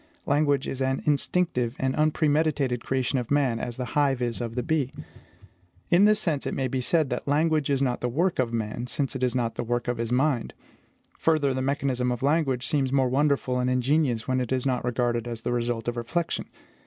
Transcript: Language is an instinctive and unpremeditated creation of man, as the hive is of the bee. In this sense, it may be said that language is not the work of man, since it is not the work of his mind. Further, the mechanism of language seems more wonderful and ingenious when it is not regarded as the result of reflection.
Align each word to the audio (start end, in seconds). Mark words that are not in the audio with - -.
Language 0.25 0.67
is 0.67 0.81
an 0.81 1.03
instinctive 1.05 1.75
and 1.77 1.95
unpremeditated 1.95 2.83
creation 2.83 3.19
of 3.19 3.29
man, 3.29 3.59
as 3.59 3.77
the 3.77 3.85
hive 3.93 4.19
is 4.19 4.41
of 4.41 4.55
the 4.55 4.63
bee. 4.63 4.91
In 5.91 6.05
this 6.05 6.19
sense, 6.19 6.47
it 6.47 6.55
may 6.55 6.67
be 6.67 6.81
said 6.81 7.11
that 7.11 7.27
language 7.27 7.69
is 7.69 7.83
not 7.83 8.01
the 8.01 8.09
work 8.09 8.39
of 8.39 8.51
man, 8.51 8.87
since 8.87 9.15
it 9.15 9.21
is 9.21 9.35
not 9.35 9.53
the 9.57 9.63
work 9.63 9.87
of 9.87 9.99
his 9.99 10.11
mind. 10.11 10.55
Further, 11.19 11.53
the 11.53 11.61
mechanism 11.61 12.11
of 12.11 12.23
language 12.23 12.65
seems 12.65 12.91
more 12.91 13.09
wonderful 13.09 13.59
and 13.59 13.69
ingenious 13.69 14.27
when 14.27 14.41
it 14.41 14.51
is 14.51 14.65
not 14.65 14.83
regarded 14.83 15.27
as 15.27 15.41
the 15.41 15.53
result 15.53 15.87
of 15.87 15.95
reflection. 15.97 16.45